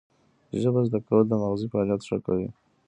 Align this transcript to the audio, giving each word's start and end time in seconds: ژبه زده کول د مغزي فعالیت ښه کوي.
ژبه 0.61 0.81
زده 0.87 0.99
کول 1.07 1.23
د 1.27 1.33
مغزي 1.41 1.67
فعالیت 1.71 2.01
ښه 2.07 2.17
کوي. 2.25 2.49